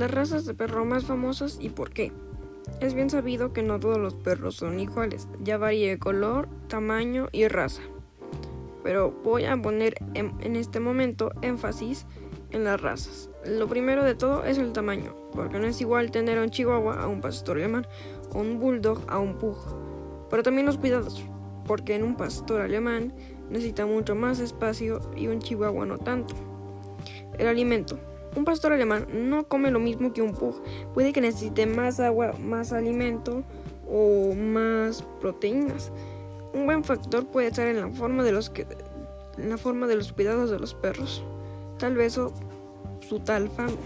Las 0.00 0.12
razas 0.12 0.46
de 0.46 0.54
perro 0.54 0.86
más 0.86 1.04
famosas 1.04 1.58
y 1.60 1.68
por 1.68 1.90
qué. 1.90 2.10
Es 2.80 2.94
bien 2.94 3.10
sabido 3.10 3.52
que 3.52 3.62
no 3.62 3.78
todos 3.78 3.98
los 3.98 4.14
perros 4.14 4.56
son 4.56 4.80
iguales, 4.80 5.28
ya 5.42 5.58
varía 5.58 5.90
de 5.90 5.98
color, 5.98 6.48
tamaño 6.68 7.28
y 7.32 7.48
raza. 7.48 7.82
Pero 8.82 9.10
voy 9.22 9.44
a 9.44 9.60
poner 9.60 9.96
en, 10.14 10.32
en, 10.40 10.56
este 10.56 10.80
momento 10.80 11.32
énfasis 11.42 12.06
en 12.50 12.64
las 12.64 12.80
razas. 12.80 13.28
Lo 13.44 13.68
primero 13.68 14.02
de 14.02 14.14
todo 14.14 14.42
es 14.44 14.56
el 14.56 14.72
tamaño, 14.72 15.14
porque 15.34 15.58
no 15.58 15.66
es 15.66 15.78
igual 15.82 16.10
tener 16.10 16.38
a 16.38 16.44
un 16.44 16.50
chihuahua 16.50 17.02
a 17.02 17.06
un 17.06 17.20
pastor 17.20 17.58
alemán 17.58 17.86
o 18.32 18.38
un 18.38 18.58
bulldog 18.58 19.02
a 19.06 19.18
un 19.18 19.34
pug. 19.36 19.58
Pero 20.30 20.42
también 20.42 20.64
los 20.64 20.78
cuidados, 20.78 21.22
porque 21.66 21.94
en 21.94 22.04
un 22.04 22.16
pastor 22.16 22.62
alemán 22.62 23.12
necesita 23.50 23.84
mucho 23.84 24.14
más 24.14 24.40
espacio 24.40 24.98
y 25.14 25.26
un 25.26 25.40
chihuahua 25.40 25.84
no 25.84 25.98
tanto. 25.98 26.34
El 27.38 27.48
alimento. 27.48 27.98
Un 28.36 28.44
pastor 28.44 28.72
alemán 28.72 29.06
no 29.12 29.44
come 29.48 29.70
lo 29.70 29.80
mismo 29.80 30.12
que 30.12 30.22
un 30.22 30.34
pug. 30.34 30.54
Puede 30.94 31.12
que 31.12 31.20
necesite 31.20 31.66
más 31.66 31.98
agua, 32.00 32.32
más 32.38 32.72
alimento 32.72 33.42
o 33.88 34.34
más 34.34 35.02
proteínas. 35.20 35.90
Un 36.54 36.66
buen 36.66 36.84
factor 36.84 37.26
puede 37.26 37.48
estar 37.48 37.66
en 37.66 37.80
la 37.80 37.88
forma 37.90 38.22
de 38.22 38.32
los 38.32 38.50
cuidados 40.12 40.50
de 40.50 40.58
los 40.58 40.74
perros. 40.74 41.24
Tal 41.78 41.96
vez 41.96 42.18
o 42.18 42.32
su 43.00 43.20
tal 43.20 43.48
fama. 43.48 43.76